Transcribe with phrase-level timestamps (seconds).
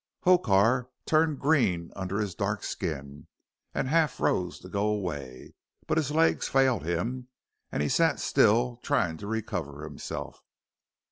[0.23, 3.27] Hokar turned green under his dark skin,
[3.71, 5.53] and half rose to go away,
[5.85, 7.27] but his legs failed him,
[7.71, 10.43] and he sat still trying to recover himself.